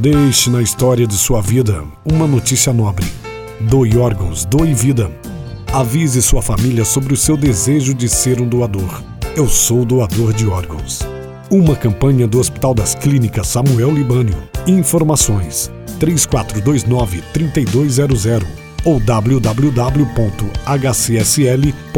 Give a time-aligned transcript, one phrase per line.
[0.00, 3.04] Deixe na história de sua vida uma notícia nobre.
[3.62, 5.10] Doe órgãos, doe vida.
[5.74, 9.02] Avise sua família sobre o seu desejo de ser um doador.
[9.34, 11.00] Eu sou doador de órgãos.
[11.50, 14.36] Uma campanha do Hospital das Clínicas Samuel Libânio.
[14.68, 15.68] Informações
[16.00, 18.44] 3429-3200
[18.84, 21.88] ou www.hcsl.edu.br.